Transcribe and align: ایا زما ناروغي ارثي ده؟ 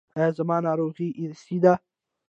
ایا 0.17 0.29
زما 0.37 0.57
ناروغي 0.65 1.09
ارثي 1.23 1.57
ده؟ 1.63 1.73